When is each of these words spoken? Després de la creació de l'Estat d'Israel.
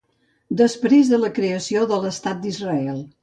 Després 0.61 1.11
de 1.11 1.19
la 1.25 1.29
creació 1.37 1.85
de 1.93 2.01
l'Estat 2.07 2.43
d'Israel. 2.47 2.99